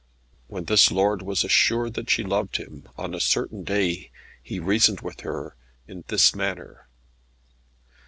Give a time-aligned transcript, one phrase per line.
[0.47, 4.09] When this lord was assured that she loved him, on a certain day
[4.41, 5.55] he reasoned with her
[5.87, 6.87] in this manner.